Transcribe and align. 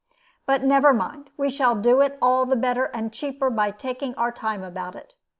But 0.47 0.63
never 0.63 0.93
mind; 0.95 1.29
we 1.37 1.51
shall 1.51 1.75
do 1.75 2.01
it 2.01 2.17
all 2.23 2.47
the 2.47 2.55
better 2.55 2.85
and 2.85 3.13
cheaper 3.13 3.51
by 3.51 3.69
taking 3.69 4.15
our 4.15 4.31
time 4.31 4.63
about 4.63 4.95
it. 4.95 5.13